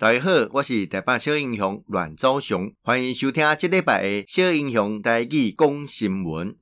[0.00, 6.56] 大家好，我是台北小英雄阮昭雄，欢迎收听这礼拜的小英雄台语讲新闻。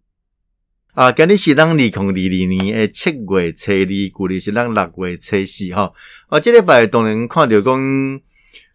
[0.95, 5.93] 啊，今日是咱二零二二年的七月初二，旧历是咱六月初四哈。
[6.27, 8.21] 啊，这礼拜当然看到讲，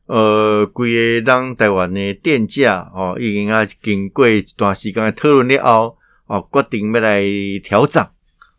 [0.05, 7.21] 呃，规个咱台湾的电价哦，已经啊经过一段时间的讨论了后，哦，决定要来
[7.61, 8.01] 调整。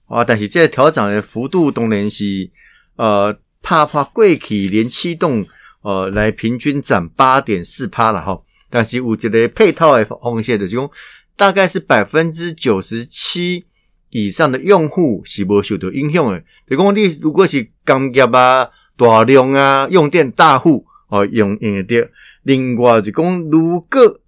[0.05, 2.51] 啊，但是这个调整的幅度当然是
[2.97, 5.47] 呃，怕怕过去连启动。
[5.85, 10.91] 呃，来平均涨八点四趴了哈，但是我觉得配套的风险的，就讲
[11.37, 13.67] 大概是百分之九十七
[14.09, 16.43] 以上的用户是无受到影响的。
[16.67, 22.11] 就讲你如果是工业啊、大量啊、用电大户哦，用用的。
[22.45, 24.21] 另外就讲，如果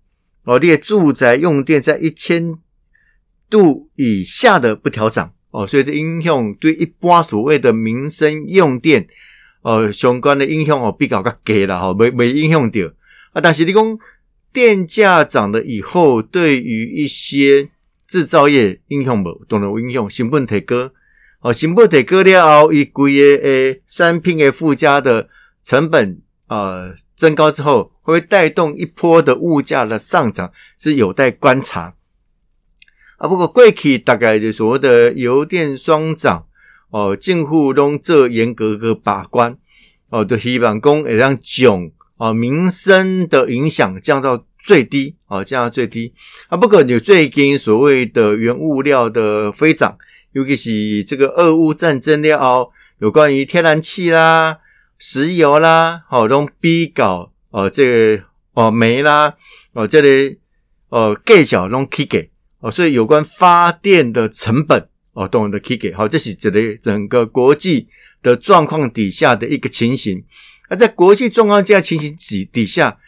[0.44, 2.54] 哦，你的住宅用电在一千
[3.48, 9.08] 度以下的不调涨哦，所以这影响对一般所谓的民生用电。
[9.66, 12.80] 呃，相关的影响哦比较较低啦，吼，没没影响到
[13.32, 13.40] 啊。
[13.40, 13.98] 但是你讲
[14.52, 17.68] 电价涨了以后，对于一些
[18.06, 20.92] 制造业影响无，当然有影响，成本提高，
[21.40, 25.28] 哦，成本提高了后，伊规个诶产品的附加的
[25.64, 31.96] 成本呃增高之后，会带动一波的物价的上涨，是有待观察
[33.16, 33.26] 啊。
[33.26, 36.46] 不过过去大概就所谓的油电双涨。
[36.90, 39.56] 哦，政府拢做严格个把关，
[40.10, 46.12] 哦，对希望讲会让囧哦民生的影响降到最低，哦，降到最低。
[46.48, 49.98] 啊，不过有最近所谓的原物料的飞涨，
[50.32, 54.58] 尤其是这个俄乌战争了后，有关于天然气啦、
[54.96, 59.34] 石油啦，哦，拢比较哦，这个哦煤啦，
[59.74, 60.38] 哦这里
[60.88, 62.20] 哦盖小拢起价，
[62.60, 64.88] 哦，所以有关发电的成本。
[65.16, 67.88] 哦，动的 K 给好，这是指的整个国际
[68.22, 70.22] 的状况底下的一个情形。
[70.68, 72.98] 那在国际状况这样情形底底下，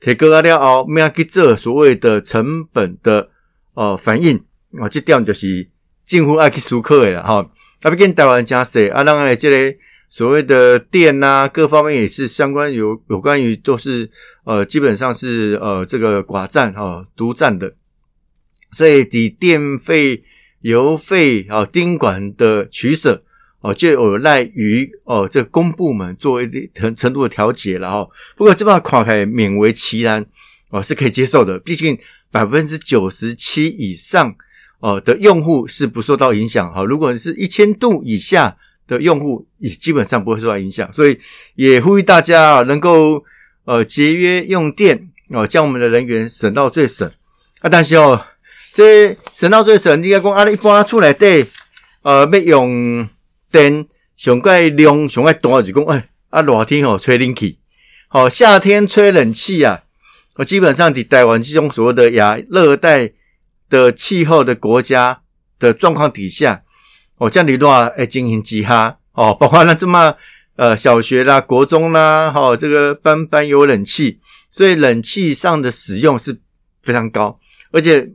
[0.00, 3.30] 铁哥阿廖奥没有去做所谓的成本的
[3.74, 4.36] 呃反应
[4.80, 5.68] 啊，这点就是
[6.04, 7.48] 近乎爱去思考的了哈。
[7.82, 9.78] 那不跟台湾讲说啊，当然这类
[10.08, 14.10] 所谓的电呐、各方面也是相关有有关于都是
[14.42, 17.76] 呃基本上是呃这个寡占哈独占的，
[18.72, 20.24] 所以抵电费。
[20.64, 23.22] 油费啊，丁管的取舍
[23.60, 28.08] 哦，就有赖于哦，这公部门做一定程程度的调节了哈。
[28.34, 30.24] 不过这把看起来勉为其难
[30.70, 31.58] 哦，是可以接受的。
[31.58, 31.98] 毕竟
[32.30, 34.34] 百分之九十七以上
[34.80, 36.82] 哦的用户是不受到影响哈。
[36.82, 40.90] 如果是一千度以下的用户，也基本上不会受到影响。
[40.94, 41.20] 所以
[41.56, 43.22] 也呼吁大家能够
[43.66, 47.06] 呃节约用电哦，将我们的能源省到最省
[47.60, 47.68] 啊。
[47.68, 48.28] 但是哦。
[48.74, 51.46] 这省到最省，你讲啊，一般厝内底
[52.02, 53.08] 呃，要用
[53.52, 53.86] 电
[54.16, 57.60] 上盖量上盖大，就讲哎，啊，热天吼吹冷气，
[58.08, 59.84] 好夏天吹冷气啊。
[60.34, 63.12] 我基本上在台湾这种所谓的亚热带
[63.70, 65.20] 的气候的国家
[65.60, 66.64] 的状况底下，
[67.18, 70.16] 哦，这样的话哎，进行集哈哦，包括那这么
[70.56, 74.18] 呃小学啦、国中啦，哈，这个班班有冷气，
[74.50, 76.40] 所以冷气上的使用是
[76.82, 77.38] 非常高，
[77.70, 78.10] 而且。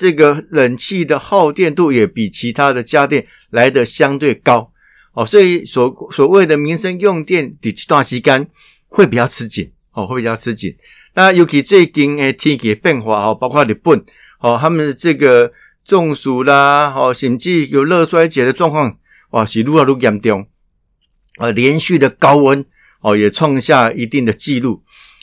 [0.00, 4.72] 这个冷气的耗电度也比其他的家电来的相对高
[5.12, 8.48] 哦，所以所所谓的民生用电的这段时间
[8.88, 10.74] 会比较吃紧哦，会比较吃紧。
[11.12, 14.02] 那尤其最近诶天气变化哦，包括日本
[14.40, 15.52] 哦，他们的这个
[15.84, 18.96] 中暑啦哦，甚至有热衰竭的状况
[19.32, 20.46] 哇，是愈来愈严重
[21.36, 22.64] 啊，连续的高温
[23.02, 24.82] 哦，也创下一定的记录。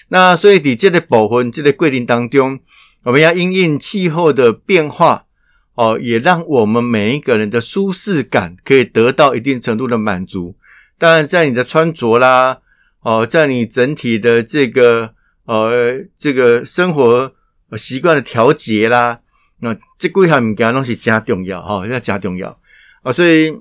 [0.10, 2.60] 那所以在这个部分这个过程当中。
[3.08, 5.28] 我们要因应气候的变化，
[5.76, 10.58] 哦，也让我们每一个人的舒适感可以得到一定程度的满足。
[10.98, 12.60] 当然，在你的穿着啦，
[13.00, 15.14] 哦，在你整体的这个
[15.46, 17.32] 呃这个生活
[17.78, 19.22] 习惯的调节啦，
[19.62, 22.60] 那这几项物件东西加重要哈，要加重要
[23.04, 23.14] 啊。
[23.14, 23.52] 所以，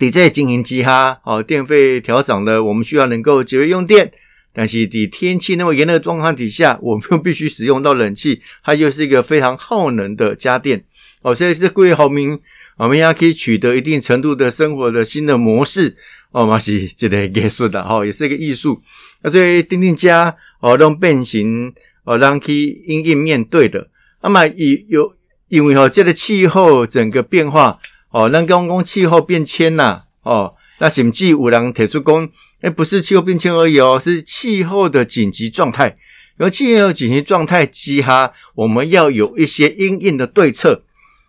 [0.00, 4.12] 在这情形之下，哦，电费调涨了，我们需要能够节约用电。
[4.58, 10.82] 但是，在天气那么炎热的状况底下， 我们又必须使用到冷气，它又是一个非常耗能的家电
[11.20, 11.34] 哦。
[11.34, 12.40] 所以，这各位好民，
[12.78, 15.94] 我们也可以取得一定程度的生活的新的模式
[16.30, 18.80] 哦，嘛是这个艺术的哈，也是一个艺术。
[19.20, 21.70] 那所以，定定家哦，让变形
[22.04, 23.90] 哦，让可以因应面对的。
[24.22, 25.14] 那么，以有
[25.50, 27.78] 因为哈，这个气候整个变化
[28.10, 32.28] 哦，让刚刚气候变迁呐哦，那甚至有人提出讲。
[32.62, 35.98] 诶，不是气候变迁而已哦，是气候的紧急状态。
[36.38, 40.84] 而气候紧急状态之下，我们要有一些应应的对策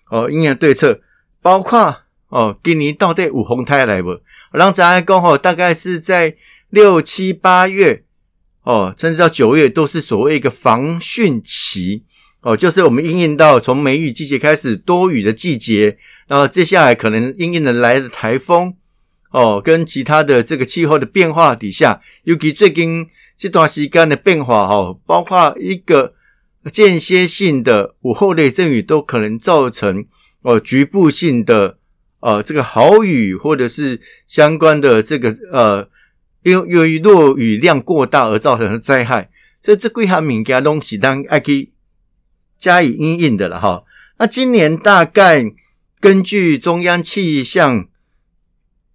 [0.09, 1.01] 哦，因应的对策
[1.41, 4.19] 包括哦，今年到底有风台来不？
[4.53, 6.35] 让咱来讲吼，大概是在
[6.69, 8.03] 六七八月
[8.63, 12.03] 哦，甚至到九月都是所谓一个防汛期
[12.41, 15.97] 哦，就是我们应应到从梅雨季节开始多雨的季节，
[16.27, 18.73] 然后接下来可能应应的来的台风
[19.31, 26.13] 哦，跟其他的这个气候的变化底下，尤其最近这段时间的变化哈、包括一个
[26.71, 30.06] 间歇性的午后雷阵雨都可能造成
[30.41, 31.77] 哦局部性的
[32.19, 35.89] 呃这个豪雨或者是相关的这个呃。
[36.44, 41.73] 由由于落雨量过大而造成的灾害，所以这几项物件东西当还可以
[42.57, 43.83] 加以因应的了哈。
[44.18, 45.44] 那今年大概
[46.00, 47.89] 根据中央气象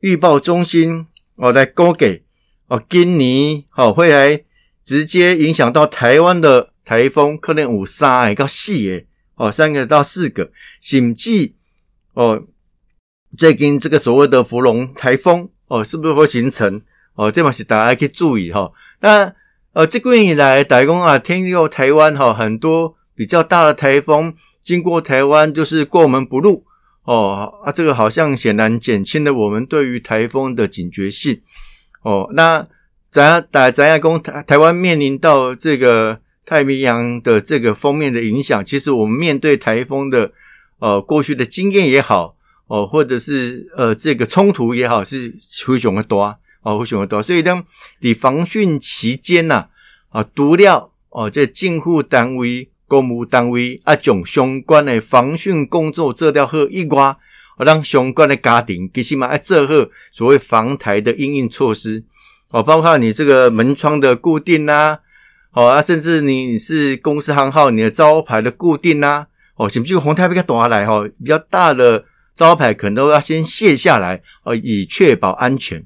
[0.02, 1.06] 预报中心
[1.37, 2.22] 哦来估计
[2.66, 4.44] 哦，今年哦会来
[4.84, 9.04] 直接影响到台湾的台风可能有三个到四个
[9.37, 10.50] 哦，三个到四个，
[10.81, 11.52] 甚至
[12.14, 12.43] 哦
[13.38, 16.82] 最近这个所谓的芙蓉台风哦，是不是会形成？
[17.14, 18.72] 哦，这嘛是大家可以注意哈、哦。
[19.00, 19.34] 那
[19.72, 26.64] 呃，这个月以来，台风啊，天佑台湾哈，很多比较大的台风经过台湾，就是过门不入
[27.04, 31.40] 哦啊，这个好像显然减轻了我们对于台风的警觉性
[32.02, 32.28] 哦。
[32.34, 32.66] 那
[33.10, 40.32] 咱打咱要讲台台湾面临到这个太平洋的这个锋面的影响，其实我们面对台风的
[40.78, 45.34] 呃过去的经验也好哦，或者是呃这个冲突也好，是
[45.66, 46.37] 非常的多。
[46.64, 47.64] 哦，非常的多，所以当
[48.02, 49.66] 你防汛期间呐，
[50.10, 57.17] 啊，毒料哦，这进户单位、公务单位啊，将相关的防汛工作做掉好以外，
[57.56, 59.73] 哦，让相关的家庭其实嘛要做好
[60.12, 62.05] 所谓防台的应应措施，
[62.50, 64.99] 哦，包括你这个门窗的固定呐，
[65.53, 69.25] 哦啊，甚至你是公司行号，你的招牌的固定呐，
[69.56, 72.05] 哦，甚至红台比较大来哈，比较大的
[72.35, 75.83] 招牌可能都要先卸下来，哦，以确保安全。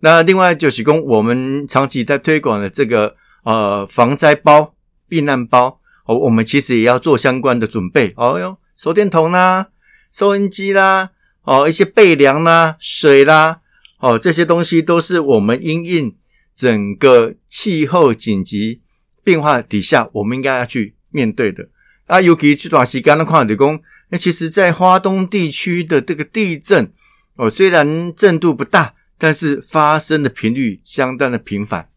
[0.00, 3.14] 那另外就是讲，我们长期在推广的这个
[3.44, 4.74] 呃防灾包、
[5.08, 9.68] 避难包哦，我们其实也要做相关的准备哦哟，手电筒啦、
[10.12, 11.10] 收音机啦、
[11.42, 13.60] 哦一些备粮啦、水啦
[14.00, 16.16] 哦这些东西都是我们因应
[16.54, 18.80] 整个气候紧急
[19.22, 21.68] 变化底下，我们应该要去面对的
[22.06, 22.20] 啊。
[22.20, 26.92] 尤其这段时间的话，就讲，那其实在花东地区的这个地震
[27.36, 28.94] 哦，虽然震度不大。
[29.18, 31.88] 但是发生的频率相当的频繁，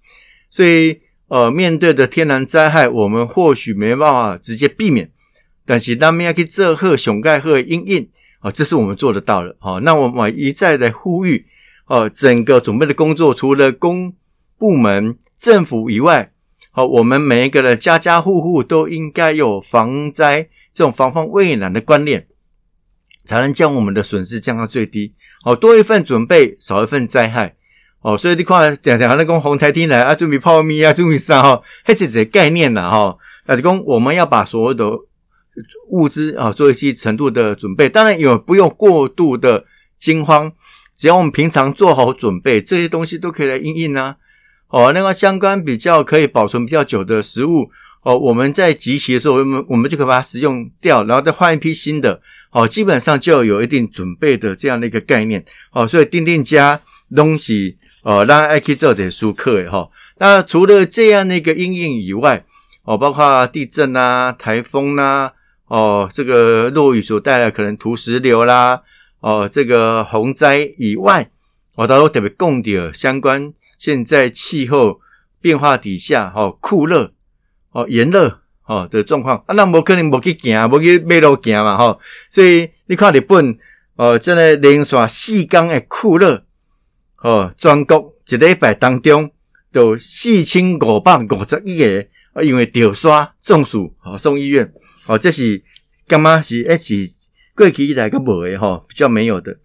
[0.52, 5.10] 所以呃，面对的天然灾害，我们或许没办法直接避免，
[5.66, 8.08] 但是当面要去做好熊盖和因应
[8.40, 9.56] 啊，这是我们做得到的。
[9.60, 11.48] 好，那我们一再的呼吁
[11.88, 14.14] 哦，整个准备的工作，除了公
[14.60, 16.32] 部门、政府以外，
[16.70, 22.28] 好，我们每一个人家家户户都应该有防灾这种防范未然的观念，
[23.26, 25.16] 才能将我们的损失降到最低。
[25.44, 27.56] 哦，多一份准备，少一份灾害。
[28.06, 33.18] 哦，所以你看，常常那讲红台天来啊，准备泡面啊，准备啥哈，还是这概念呐哈。
[33.48, 34.86] 那就讲我们要把所有的
[35.90, 37.90] 物资啊，做一些程度的准备。
[37.90, 39.66] 当然有不用过度的
[39.98, 40.52] 惊慌，
[40.96, 44.18] 只要我们平常做好准备，这些东西都可以来应应啊。
[44.68, 47.72] 哦，那个相关比较可以保存比较久的食物，
[48.04, 52.22] 哦，我们在集齐的时候，我们我们就可以把它使用掉，然后再换一批新的。
[52.56, 55.44] 哦，基本上就有一定准备的这样的一个概念。
[55.74, 56.80] 哦，所以定定家
[57.14, 59.90] 东西，哦，让爱去做点书课的哈。
[60.20, 62.46] 那除了这样的一个阴影以外，
[62.84, 65.34] 哦，包括地震啊、台风啦，
[65.68, 68.82] 哦，这个落雨所带来可能土石流啦，
[69.20, 71.30] 哦，这个洪灾以外，
[71.76, 75.02] 我都特别讲到相关现在气候
[75.42, 77.12] 变化底下，哦，酷热，
[77.72, 78.40] 哦，炎热。
[78.68, 82.00] 哦的状况啊，那无可能无去行，无去马路行嘛，吼。
[82.30, 83.56] 所以你看日本，
[83.96, 86.44] 哦，真个连续四天的酷热，
[87.22, 89.30] 哦，全国一礼拜当中
[89.72, 94.74] 有四千五百五十一个，啊，因为掉刷中暑，哦，送医院，
[95.06, 95.62] 哦，这是
[96.08, 97.12] 干嘛是一直
[97.56, 99.56] 过去以来个无的，吼，比较没有的。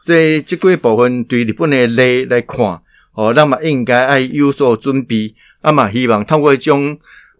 [0.00, 6.98] 所以这个部分对日本的来来看，哦，那么应该要有所准备，啊嘛，希望通过一种。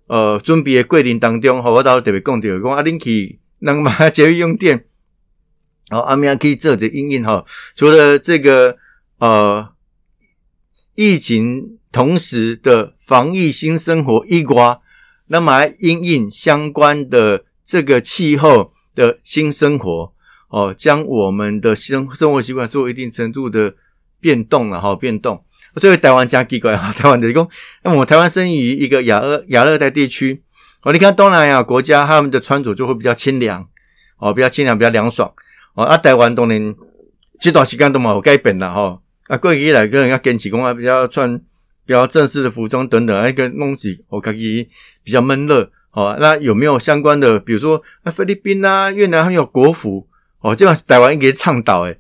[0.09, 4.87] 呃，准备的过程当中，吼，我倒特别讲到，讲啊，恁去能买节约用电，
[5.91, 7.47] 哦，阿明可以做这因应吼。
[7.75, 8.77] 除了这个
[9.19, 9.69] 呃
[10.95, 14.81] 疫情同时的防疫新生活以外，
[15.27, 20.13] 那么还因应相关的这个气候的新生活，
[20.49, 23.75] 哦，将我们的生生活习惯做一定程度的
[24.21, 25.45] 变动了，哈，变动。
[25.79, 27.49] 所以台湾真奇怪啊， 台湾就是讲，
[27.85, 30.43] 那么台湾生于一个亚热亚热带地区，
[30.83, 33.67] 哦，你看东南亚国家他们的穿着就会比较清凉，
[34.19, 35.33] 哦，比较清凉，比较凉爽，
[35.75, 36.75] 哦，啊，台湾当然
[37.41, 41.39] 这段时间都冇改变了哈，啊，过去来个人要坚持讲啊，比较穿
[41.87, 44.67] 比较正式的服装等等，一个弄起我感觉
[45.03, 45.71] 比较闷热。
[45.91, 47.41] 哦，那有没有相关的？
[47.41, 50.07] 比如说，菲律宾啊、越南，还有国服
[50.41, 51.99] 哦，这样台湾应该倡导诶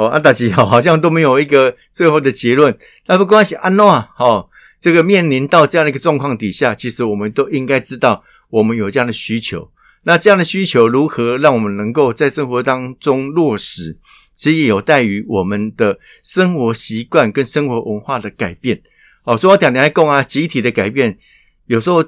[0.00, 2.74] 哦，啊，大家好好像都没有一个最后的结论。
[3.06, 4.48] 那不关系，安诺啊，哦，
[4.80, 9.70] 这个面临到这样的一个状况底下，其实我们都应该知道，我们有这样的需求。
[10.04, 13.98] 那这样的需求如何让我们能够在生活当中落实？
[14.34, 18.80] 其实也有待于我们的生活习惯跟生活文化的改变。
[19.24, 21.18] 哦，所以我讲来讲啊，集体的改变
[21.66, 22.02] 有时候。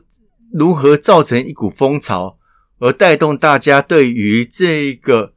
[0.54, 2.36] 如何造成一股风潮，
[2.78, 5.32] 而带动大家对于这个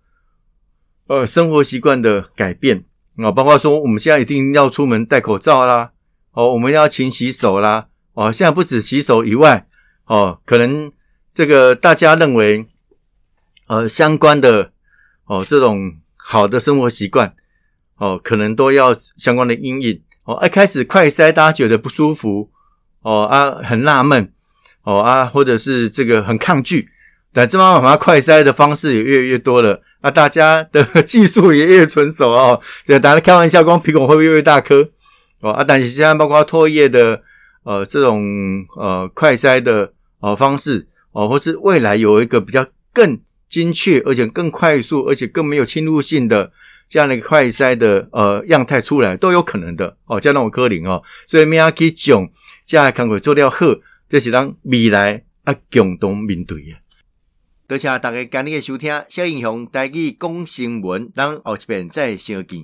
[1.07, 2.83] 呃生活习惯的改变
[3.17, 3.31] 啊？
[3.31, 5.91] 包括说我们现在一定要出门戴口罩啦，
[6.31, 9.67] 哦，我们要勤洗手啦，哦，现在不止洗手以外，
[10.05, 10.91] 哦，可能
[11.33, 12.65] 这个大家认为
[13.67, 14.71] 呃相关的
[15.25, 17.35] 哦这种好的生活习惯
[17.97, 20.39] 哦，可能都要相关的阴影哦。
[20.45, 22.49] 一开始快筛大家觉得不舒服
[23.01, 24.31] 哦啊，很纳闷。
[24.87, 26.91] 哦啊，或者是这个很抗拒，
[27.35, 32.61] 但这帮把快筛的方式也越来越多了，那大家的技术也越纯熟哦。
[32.85, 34.89] 这大家开玩笑，光苹果会不会越大颗？
[35.41, 37.21] 哦啊，但是现在包括唾液的
[37.63, 38.23] 呃这种
[38.77, 46.49] 呃快筛的呃方式哦，或是未来有一个比较更精确而且更快速而且更没有侵入性的
[46.87, 52.27] 这样的一个快筛的呃样态出来都有可能的哦，加上我科林哦，所以明仔去讲，
[52.65, 53.57] 这样看会做掉好。
[54.09, 56.84] 这是咱未来啊共同面对的。
[57.67, 62.63] 多谢大家今日的收听，小英雄带去讲新闻，咱后一遍再相见。